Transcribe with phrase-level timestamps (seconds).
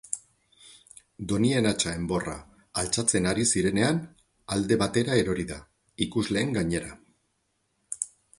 [1.31, 2.33] Donien-atxa enborra
[2.83, 4.01] altxatzen ari zirenean,
[4.57, 5.59] alde batera erori da,
[6.09, 6.91] ikusleen gainera.